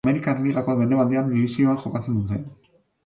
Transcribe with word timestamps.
Amerikar 0.07 0.33
Ligako 0.45 0.75
Mendebaldeko 0.79 1.23
Dibisioan 1.35 1.79
jokatzen 1.85 2.19
dute. 2.23 2.43